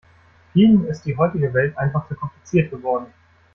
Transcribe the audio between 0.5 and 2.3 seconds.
Vielen ist die heutige Welt einfach zu